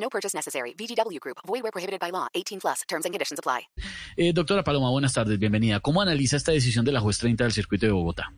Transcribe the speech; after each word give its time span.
No 0.00 0.08
purchase 0.08 0.34
necessary. 0.34 0.74
VGW 0.74 1.18
Group. 1.20 1.38
Void 1.46 1.62
where 1.62 1.72
prohibited 1.72 2.00
by 2.00 2.10
law. 2.10 2.28
18 2.34 2.60
plus. 2.60 2.82
Terms 2.88 3.04
and 3.04 3.12
conditions 3.12 3.38
apply. 3.38 3.68
Eh, 4.16 4.32
doctora 4.32 4.64
Paloma, 4.64 4.90
buenas 4.90 5.12
tardes, 5.12 5.38
bienvenida. 5.38 5.80
¿Cómo 5.80 6.00
analiza 6.00 6.36
esta 6.36 6.52
decisión 6.52 6.84
de 6.84 6.92
la 6.92 7.00
juez 7.00 7.18
30 7.18 7.44
del 7.44 7.52
circuito 7.52 7.86
de 7.86 7.92
Bogotá? 7.92 8.32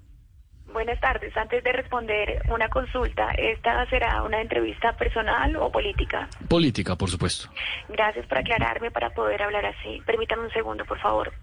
Buenas 0.73 1.01
tardes. 1.01 1.37
Antes 1.37 1.65
de 1.65 1.73
responder 1.73 2.43
una 2.49 2.69
consulta, 2.69 3.33
¿esta 3.33 3.85
será 3.91 4.23
una 4.23 4.41
entrevista 4.41 4.93
personal 4.97 5.57
o 5.57 5.71
política? 5.71 6.29
Política, 6.49 6.95
por 6.97 7.11
supuesto. 7.11 7.49
Gracias 7.89 8.25
por 8.27 8.39
aclararme 8.39 8.91
para 8.93 9.11
poder 9.11 9.43
hablar 9.43 9.67
así. 9.67 10.01
Permítame 10.07 10.45
un 10.45 10.53
segundo, 10.53 10.85
por 10.85 11.01
favor. 11.01 11.33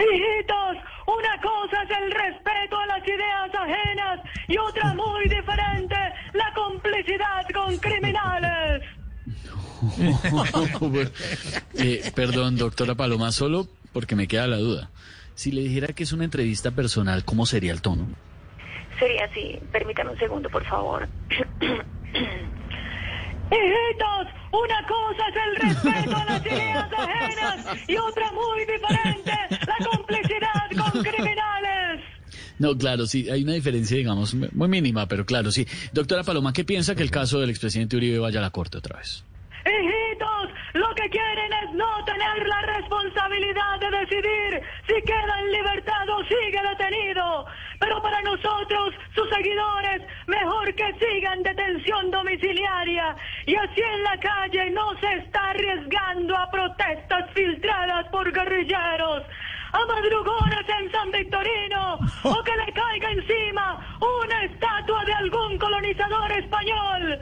Hijitos, 0.00 0.76
una 1.06 1.40
cosa 1.42 1.82
es 1.82 1.90
el 1.98 2.10
respeto 2.10 2.78
a 2.78 2.86
las 2.86 3.06
ideas 3.06 3.54
ajenas 3.54 4.20
y 4.48 4.56
otra 4.56 4.94
muy 4.94 5.24
diferente, 5.28 5.89
criminales. 8.78 8.82
Eh, 11.74 12.12
perdón, 12.14 12.56
doctora 12.58 12.94
Paloma, 12.94 13.32
solo 13.32 13.66
porque 13.92 14.14
me 14.14 14.28
queda 14.28 14.46
la 14.46 14.58
duda. 14.58 14.90
Si 15.34 15.50
le 15.52 15.62
dijera 15.62 15.94
que 15.94 16.02
es 16.02 16.12
una 16.12 16.24
entrevista 16.24 16.70
personal, 16.72 17.24
¿cómo 17.24 17.46
sería 17.46 17.72
el 17.72 17.80
tono? 17.80 18.06
Sería 18.98 19.24
así. 19.24 19.58
Permítame 19.72 20.10
un 20.10 20.18
segundo, 20.18 20.50
por 20.50 20.62
favor. 20.66 21.08
Hijitos, 23.50 24.28
una 24.52 24.86
cosa 24.86 25.28
es 25.28 25.36
el 25.36 25.56
respeto 25.56 26.16
a 26.16 26.24
las 26.26 26.46
ideas 26.46 26.92
ajenas 26.92 27.88
y 27.88 27.96
otra 27.96 28.30
muy 28.32 28.60
diferente, 28.60 29.32
la 29.66 29.76
complicidad 29.90 30.70
con 30.76 31.02
criminales. 31.02 31.09
No, 32.60 32.76
claro, 32.76 33.06
sí, 33.06 33.28
hay 33.30 33.42
una 33.42 33.54
diferencia, 33.54 33.96
digamos, 33.96 34.34
muy 34.34 34.68
mínima, 34.68 35.08
pero 35.08 35.24
claro, 35.24 35.50
sí. 35.50 35.66
Doctora 35.92 36.22
Paloma, 36.22 36.52
¿qué 36.52 36.62
piensa 36.62 36.94
que 36.94 37.02
el 37.02 37.10
caso 37.10 37.40
del 37.40 37.48
expresidente 37.48 37.96
Uribe 37.96 38.18
vaya 38.18 38.38
a 38.38 38.42
la 38.42 38.50
corte 38.50 38.76
otra 38.76 38.98
vez? 38.98 39.24
Hijitos, 39.64 40.50
lo 40.74 40.94
que 40.94 41.08
quieren 41.08 41.52
es 41.64 41.74
no 41.74 42.04
tener 42.04 42.46
la 42.46 42.60
responsabilidad 42.62 43.80
de 43.80 43.90
decidir 43.90 44.60
si 44.86 45.02
queda 45.02 45.40
en 45.40 45.52
libertad 45.52 46.08
o 46.10 46.22
sigue 46.24 46.60
detenido. 46.70 47.46
Pero 47.78 48.02
para 48.02 48.20
nosotros, 48.22 48.94
sus 49.14 49.28
seguidores, 49.30 50.02
mejor 50.26 50.74
que 50.74 50.92
sigan 51.00 51.38
en 51.38 51.42
detención 51.42 52.10
domiciliaria. 52.10 53.16
Y 53.46 53.54
así 53.54 53.80
en 53.80 54.02
la 54.02 54.18
calle 54.18 54.70
no 54.70 54.98
se 55.00 55.12
está 55.14 55.50
arriesgando 55.50 56.36
a 56.36 56.50
protestas 56.50 57.30
filtradas 57.34 58.06
por 58.08 58.30
guerrilleros. 58.30 59.22
A 59.72 59.86
madrugones 59.86 60.68
en 60.80 60.90
San 60.90 61.10
Victorino 61.12 61.98
o 62.24 62.42
que 62.44 62.56
le 62.56 62.72
caiga 62.72 63.10
encima 63.12 63.98
una 64.00 64.44
estatua 64.80 65.04
de 65.04 65.12
algún 65.12 65.58
colonizador 65.58 66.32
español. 66.32 67.18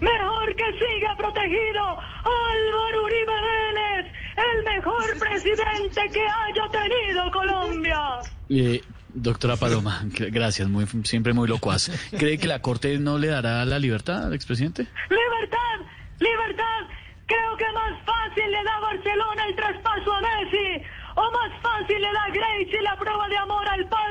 Mejor 0.00 0.56
que 0.56 0.64
siga 0.72 1.16
protegido 1.16 1.82
Álvaro 1.82 3.04
Uribe 3.04 3.32
Vélez, 3.32 4.12
el 4.36 4.64
mejor 4.64 5.18
presidente 5.18 6.00
que 6.12 6.20
haya 6.20 6.68
tenido 6.70 7.30
Colombia. 7.30 8.00
Eh, 8.48 8.80
doctora 9.14 9.56
Paloma, 9.56 10.02
gracias, 10.04 10.68
muy, 10.68 10.86
siempre 11.04 11.32
muy 11.32 11.46
locuaz. 11.48 11.90
¿Cree 12.18 12.38
que 12.38 12.48
la 12.48 12.60
corte 12.60 12.98
no 12.98 13.18
le 13.18 13.28
dará 13.28 13.64
la 13.64 13.78
libertad 13.78 14.26
al 14.26 14.34
expresidente? 14.34 14.86
¡Libertad! 15.08 15.86
¡Libertad! 16.18 16.80
Creo 17.26 17.56
que 17.56 17.72
más 17.72 18.04
fácil 18.04 18.50
le 18.50 18.64
da 18.64 18.80
Barcelona 18.80 19.46
el 19.48 19.56
traspaso 19.56 20.12
a 20.12 20.20
Messi. 20.20 20.84
O 21.14 21.30
más 21.30 21.52
fácil 21.62 22.00
le 22.00 22.12
da 22.12 22.26
Gracie 22.32 22.82
la 22.82 22.96
prueba 22.96 23.28
de 23.28 23.36
amor 23.36 23.68
al 23.68 23.86
padre 23.86 24.01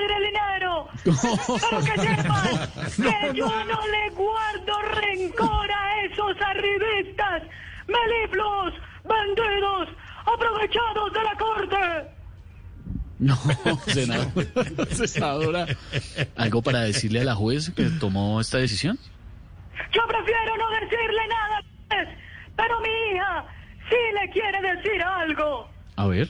Pero 1.04 1.16
que 1.16 2.02
sepan 2.02 3.32
que 3.32 3.38
yo 3.38 3.48
no 3.48 3.88
le 3.88 4.10
guardo 4.12 4.82
rencor 4.82 5.72
a 5.72 6.06
esos 6.06 6.36
arribistas, 6.42 7.44
melifluos, 7.88 8.74
bandidos, 9.04 9.90
aprovechados 10.26 11.14
de 11.14 11.24
la 11.24 11.36
corte. 11.38 12.22
No, 13.20 13.38
senadora, 13.86 14.96
senadora, 14.96 15.68
¿algo 16.36 16.62
para 16.64 16.82
decirle 16.82 17.22
a 17.22 17.24
la 17.24 17.36
juez 17.36 17.72
que 17.76 17.84
tomó 18.00 18.42
esta 18.42 18.58
decisión? 18.58 18.98
Yo 19.94 20.02
prefiero 20.08 20.58
no 20.58 20.70
decirle 20.72 21.28
nada, 21.28 21.64
pero 22.56 22.80
mi 22.80 22.90
hija 22.90 23.46
sí 23.90 23.96
le 24.20 24.30
quiere 24.32 24.76
decir 24.76 25.04
algo. 25.04 25.70
A 25.98 26.08
ver. 26.08 26.30